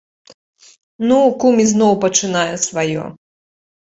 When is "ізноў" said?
1.65-1.93